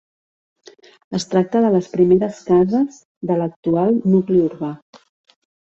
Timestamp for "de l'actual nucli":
3.33-4.45